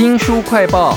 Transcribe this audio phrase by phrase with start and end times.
[0.00, 0.96] 新书快报。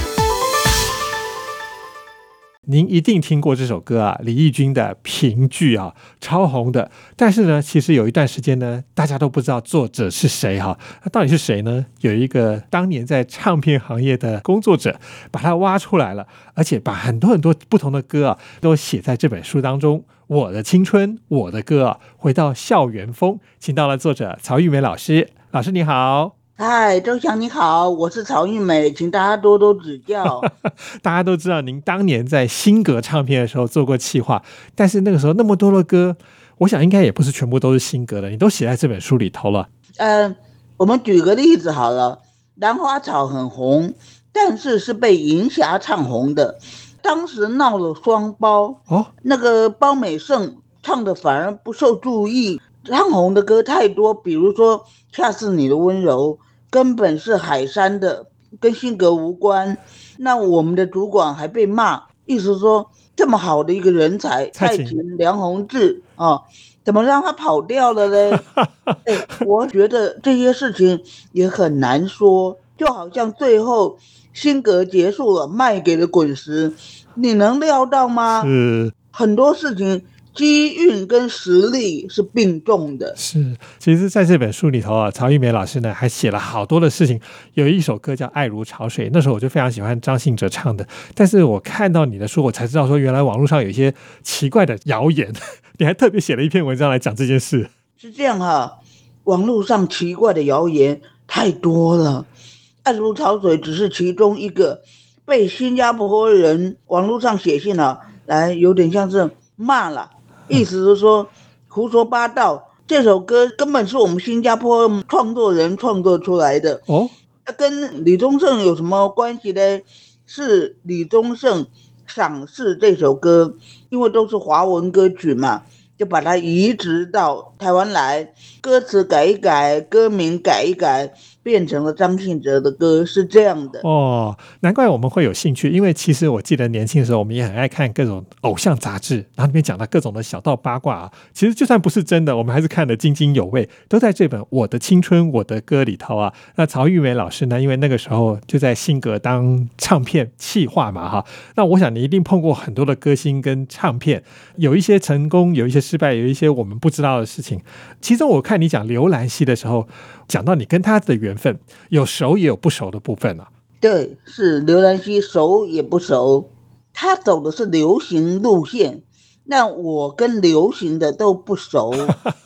[2.65, 6.89] 您一定听过这首歌啊，李翊君的《评剧》啊，超红的。
[7.17, 10.79] 但是呢，其实有一段时间呢，大家都不知道作者是谁哈。
[11.03, 11.85] 那到底是谁呢？
[11.99, 14.97] 有一个当年在唱片行业的工作者，
[15.29, 20.05] 把他挖出来了，而且把很多很多不同的歌啊，都写在这本书当中。
[20.27, 25.31] 我的青春，我的歌啊，回到校园风，请到了作者曹玉梅老师。
[25.51, 26.42] 老师你好。
[26.55, 30.39] 嗨，周翔你好，我是曹玉美，请大家多多指教。
[31.01, 34.43] 大家都知道您当年在新格唱片的时候做过企划，
[34.75, 36.15] 但是那个时候那么多的歌，
[36.59, 39.67] 我想应该也不是全部都是新格的，你都写在这本书里头了。
[39.97, 40.35] 嗯，
[40.77, 42.19] 我们举个例子好了，
[42.57, 43.91] 兰花草很红，
[44.31, 46.59] 但是是被银霞唱红的，
[47.01, 54.85] 当时闹了双包哦，那个包美胜唱的反而不受注意，唱红的歌太多，比如说。
[55.15, 56.39] 恰似你的温柔，
[56.71, 58.25] 根本是海山的，
[58.59, 59.77] 跟性格无关。
[60.17, 66.41] 那我们的主管还被骂，意思说这么好的一个人才，蔡琴、梁鸿志啊，
[66.83, 68.39] 怎么让他跑掉了呢？
[69.05, 73.99] 哎，我觉得这些事情也很难说，就好像最后
[74.33, 76.73] 性格结束了，卖给了滚石，
[77.13, 78.41] 你能料到吗？
[78.43, 80.03] 是很多事情。
[80.33, 83.13] 机运跟实力是并重的。
[83.15, 87.19] 是，其实在这本书里头啊，曹玉梅老师呢还写了好多的事情。
[87.53, 90.87] 有一首歌叫《爱如潮水》，那时候我就非常喜欢张信哲唱的。
[91.13, 95.31] 但是我看到你的书，我才知道说，原来网络上有一些奇怪的谣言。
[95.79, 97.69] 你还特别写了一篇文章来讲这件事。
[97.97, 98.79] 是这样哈，
[99.23, 102.25] 网络上奇怪的谣言太多了，
[102.83, 104.81] 《爱如潮水》只是其中一个，
[105.25, 110.09] 被新加坡人网络上写信了，来有点像是骂了。
[110.47, 111.27] 意思是说，
[111.67, 112.69] 胡说八道。
[112.85, 117.09] 这首歌根本是我们新加坡创作人创作出来的哦。
[117.57, 119.81] 跟李宗盛有什么关系呢？
[120.25, 121.65] 是李宗盛
[122.05, 123.55] 赏识这首歌，
[123.89, 125.63] 因为都是华文歌曲嘛。
[125.95, 134.35] 就把它移植到台湾来，歌词改一改，歌名改一改，变成了张信哲的歌，是这样的哦。
[134.61, 141.11] 难怪我们会有兴趣，因为其实我记得年轻的时候，我们也很爱看各种偶像杂志，然后里面讲到各种的小道八卦啊。
[141.31, 146.33] 其实就算不是真的，我们还是看得津津有味，都在这本《我的青春我的歌》里头啊。
[146.55, 147.61] 那曹玉梅老师呢？
[147.61, 151.23] 因为那个时候就在新格当唱片企划嘛，哈。
[151.55, 154.23] 那我想你一定碰过很多的歌星跟唱片，
[154.55, 155.83] 有一些成功，有一些。
[155.83, 157.59] 失败有一些我们不知道的事情，
[157.99, 159.85] 其中我看你讲刘兰熙的时候，
[160.29, 163.47] 讲到你跟他的缘分，有熟也有不熟的部分啊。
[163.79, 166.49] 对，是刘兰希熟也不熟，
[166.93, 169.01] 他走的是流行路线，
[169.43, 171.93] 那我跟流行的都不熟。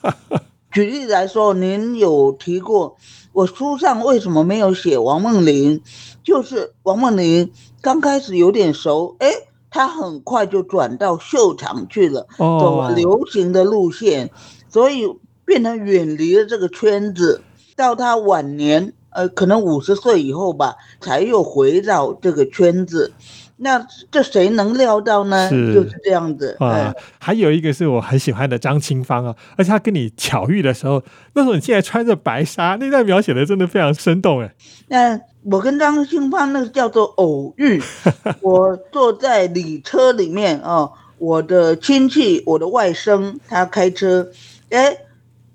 [0.72, 2.98] 举例来说，您有提过
[3.34, 5.82] 我书上为什么没有写王梦玲，
[6.24, 9.28] 就是王梦玲刚开始有点熟，哎。
[9.70, 14.32] 她很快就转到秀场去了，走流行的路线，
[14.70, 15.06] 所以
[15.46, 17.42] 变成远离了这个圈子。
[17.78, 23.14] 到他晚年，呃，可能五十岁以后吧，才又回到这个圈子。
[23.60, 25.50] 那这谁能料到呢？
[25.50, 26.94] 就是这样子啊。
[27.20, 31.02] 还有一个是我很喜欢的张清芳啊，而且他跟你巧遇的时候，
[31.34, 34.54] 那时候你竟然穿着白纱，那段描写的真的非常生动哎。
[34.88, 35.20] 那
[35.52, 37.82] 我跟张清芳那个叫做偶遇，
[38.42, 40.90] 我坐在礼车里面啊，
[41.20, 44.28] 我的亲戚，我的外甥，他开车，
[44.70, 44.98] 哎。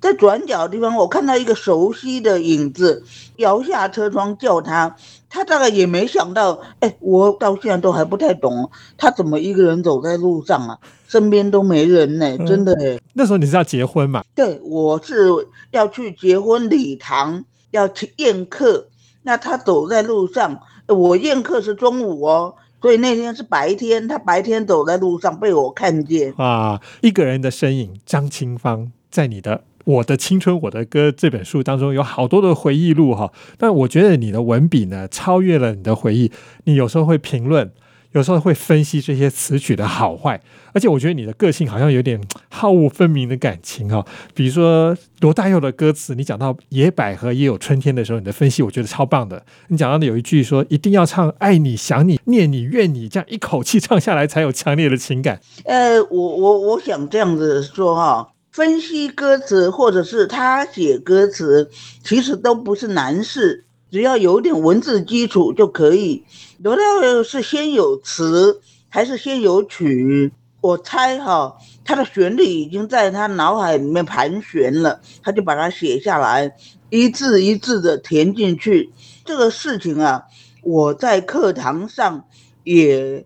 [0.02, 3.04] 在转角的地方，我看到一个熟悉的影子，
[3.36, 4.96] 摇下车窗叫他。
[5.30, 8.68] 他大概也没想到，哎，我到现在都还不太懂，
[8.98, 10.78] 他怎么一个人走在路上啊？
[11.08, 12.98] 身边都没人呢，真的哎。
[13.14, 14.22] 那时候你是要结婚嘛？
[14.34, 15.30] 对，我是
[15.70, 18.88] 要去结婚礼堂，要去宴客。
[19.22, 29.62] 那他走在路上，我宴客是中午哦，所以那天是白天，他白天走在路上被我看见啊，一个人的身影，张清芳在你的。
[29.84, 36.30] 我的青春，我的歌这本书当中有好多的回忆录哈，但我觉得你的文笔呢超越了你的回忆，
[36.64, 37.70] 你有时候会评论，
[38.12, 40.40] 有时候会分析这些词曲的好坏，
[40.72, 44.04] 而且我觉得你的个性好像有点好恶分明的感情哈。
[44.34, 49.44] 比如说罗大佑的歌词，你讲到野百合也有春天的时候，你的分析我觉得超棒的。
[49.68, 55.40] 你讲到的有一句说一定要唱爱你想你念你怨你，这样一口气唱下来才有强烈的情感。
[55.64, 58.28] 呃，我我我想这样子说哈。
[58.52, 61.70] 分析歌词，或者是他写歌词，
[62.04, 66.22] 其实都不是难事，只要有点文字基础就可以。
[66.58, 68.60] 罗大佑是先有词
[68.90, 70.30] 还是先有曲？
[70.60, 76.54] 我猜哈，他的旋律已经在他脑海里面盘旋了，他就把它写下来，
[76.90, 78.92] 一字一字的填进去。
[79.24, 80.24] 这个事情啊，
[80.62, 82.26] 我在课堂上
[82.64, 83.24] 也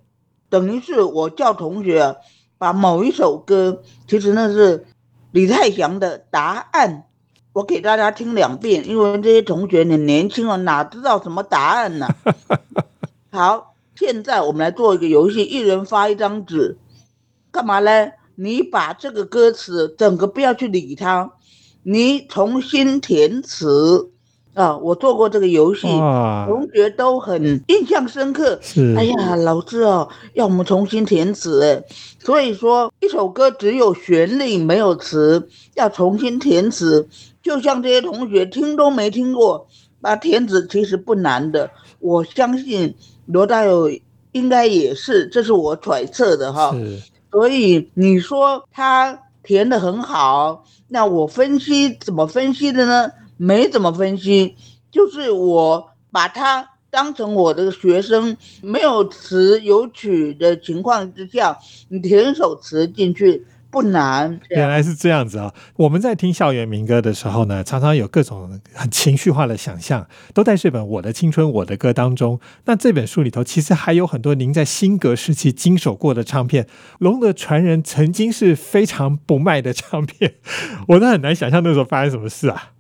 [0.49, 2.17] 等于是我叫同学
[2.59, 4.87] 把某一首歌，其实那是
[5.37, 6.91] 李泰祥的《答案》，
[7.53, 12.09] 我给大家听两遍，因为这些同学很年轻啊，哪知道什么答案呢？
[13.31, 16.79] 好，现在我们来做一个游戏，一人发一张纸，
[17.51, 18.13] 干嘛呢？
[18.37, 21.31] 你把这个歌词整个不要去理它，
[21.83, 24.13] 你重新填词。
[24.57, 28.59] 啊，我做过这个游戏，同学都很印象深刻。
[28.63, 31.85] 是，哎呀，老师哦，要我们重新填词哎，
[32.19, 37.07] 所以说一首歌只有旋律没有词，要重新填词。
[37.43, 39.69] 就像这些同学听都没听过，
[40.01, 41.71] 把填词其实不难的。
[41.99, 42.95] 我相信
[43.27, 43.91] 罗大佑
[44.33, 46.75] 应该也是，这是我揣测的哈。
[47.31, 53.11] 所以你说他填的很好，那我分析怎么分析的呢？
[53.37, 54.57] 没怎么分析，
[54.91, 64.41] 就是我把它当成我的学生，没有词有曲的情况之下，你填首词进去不难。
[64.49, 65.53] 原来是这样子啊！
[65.77, 72.41] 我们在听校园民歌的时候呢，常常有各种很情绪化的想象，都在这本《我的青春我的歌》当中。
[72.65, 76.65] 那这本书里头其实还有很多您在新格时期经手过的唱片，
[76.99, 80.37] 《龙的传人》曾经是非常不卖的唱片，
[80.89, 82.73] 我都很难想象那时候发生什么事啊！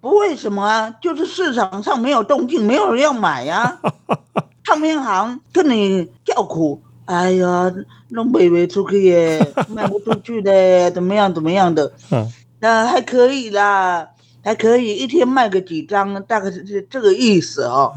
[0.00, 3.78] 不为什么啊，就是市场上没有动静，没有人要买呀。
[4.64, 7.72] 唱片行跟你叫苦，哎呀，
[8.08, 11.92] 弄北北出去耶， 卖不出去的，怎么样怎么样的？
[12.10, 12.26] 嗯，
[12.60, 14.08] 那还可以啦，
[14.42, 17.92] 还可以，一天卖个几张，大概是这这个意思哦。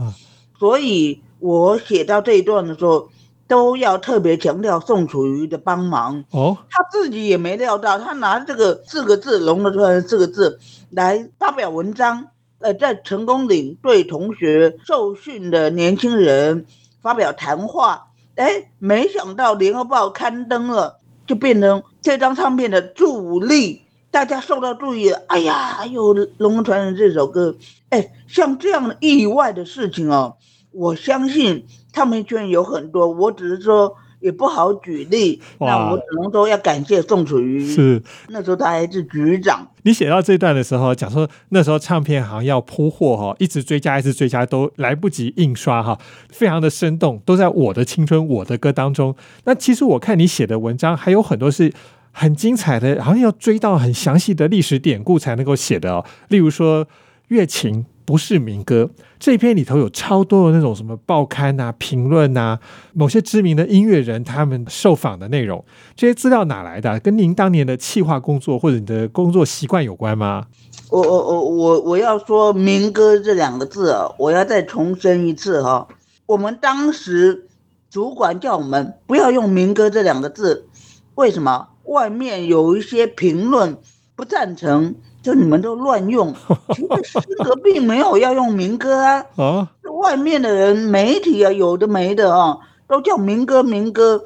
[0.59, 3.09] 所以我写到这一段的时候。
[3.47, 10.59] 都要特别强调宋楚瑜的帮忙哦，他自己也没料到，他拿这个四个字“龙的传”四个字
[10.89, 12.27] 来发表文章，
[12.59, 16.65] 呃，在成功岭对同学受训的年轻人
[17.01, 27.55] 发表谈话，哎，没想到联合报刊登了，就变成这张唱片的助力，大家受到注意，哎呀，有《龙的传人》这首歌，
[27.89, 30.37] 哎，像这样的意外的事情哦。
[30.73, 35.39] 我相信唱片圈有很多，我只是说也不好举例。
[35.59, 39.67] 那我只能说要感谢宋楚瑜，是那时候他还是局长。
[39.83, 45.99] 你写到这段的时候，讲说那时候唱片行要铺货哈，一直追加，一直追加都来不及印刷哈，
[46.29, 49.15] 非常的生动，都在我的青春我的歌当中。
[49.43, 51.71] 那其实我看你写的文章还有很多是
[52.11, 56.87] 很精彩的，好像要追到很详细的历史典故才能够写的哦，例如说
[57.27, 57.85] 乐琴。
[58.05, 58.89] 不是民歌
[59.19, 62.59] 这篇里头有超多的那种什么报刊啊、评论啊，
[62.93, 65.63] 某些知名的音乐人他们受访的内容，
[65.95, 66.99] 这些资料哪来的？
[66.99, 70.45] 跟您当年的企划工作或者你的工作习惯有关吗？
[70.89, 75.87] 我我我我我要说民歌这两个字啊，我要再重申一次哈，
[76.25, 77.47] 我们当时
[77.89, 80.67] 主管叫我们不要用民歌这两个字，
[81.15, 81.69] 为什么？
[81.85, 83.77] 外面有一些评论
[84.15, 84.95] 不赞成。
[85.23, 86.35] 就你们都乱用，
[86.75, 89.25] 其实诗歌并没有要用民歌啊。
[89.37, 89.71] 啊，
[90.01, 94.21] 外面的人媒体啊，有的没的啊，都叫民歌民歌，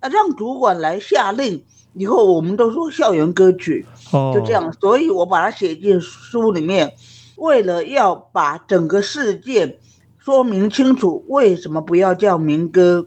[0.00, 1.62] 啊，让主管来下令，
[1.94, 3.86] 以后我们都说校园歌曲，
[4.34, 4.72] 就这样。
[4.80, 6.92] 所以我把它写进书里面，
[7.36, 9.78] 为了要把整个事件
[10.18, 13.06] 说明清楚，为什么不要叫民歌？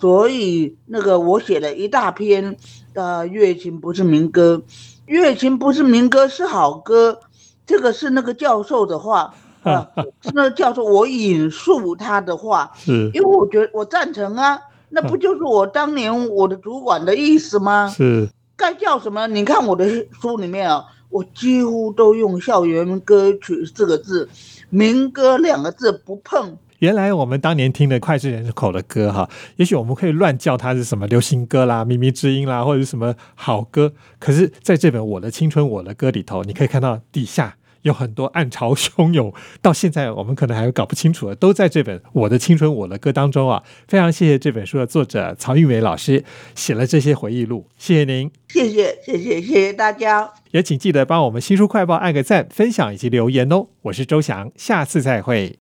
[0.00, 2.56] 所以那个我写了一大篇，
[2.92, 4.62] 呃，乐琴不是民歌。
[5.06, 7.20] 乐琴不是民歌，是好歌。
[7.66, 9.88] 这个是那个教授的话啊，
[10.20, 17.88] 是那个教授，我引述他的话，是因为我觉得我赞成啊，那不就是我当年我的主管的意思吗？
[17.88, 19.26] 是该叫什么？
[19.26, 19.88] 你看我的
[20.20, 24.28] 书里面啊，我几乎都用校园歌曲四个字，
[24.68, 26.56] 民歌两个字不碰。
[26.84, 29.26] 原来我们当年听的脍炙人口的歌哈，
[29.56, 33.94] 也许我们可以乱叫它是什么流行歌啦、靡靡之音啦，或者是什么好歌。
[34.18, 43.62] 可是在这本《我的青春我的歌》里头，你可以看到底下有很多暗潮汹涌，到现在我们可能还搞不清楚的，都在这本《我的青春我的歌》当中啊。
[43.88, 46.22] 非常谢谢这本书的作者曹玉梅老师
[46.54, 53.68] 写了这些回忆录，谢谢您，谢谢谢谢谢谢大家，也请记得帮我们新书快报按个赞、分享以及留言哦。
[53.84, 55.63] 我是周翔，下次再会。